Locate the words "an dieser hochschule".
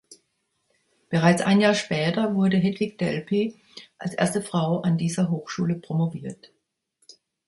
4.81-5.75